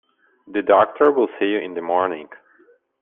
The 0.47 0.63
doctor 0.63 1.11
will 1.11 1.27
see 1.39 1.51
you 1.51 1.59
in 1.59 1.75
the 1.75 1.81
morning. 1.83 2.27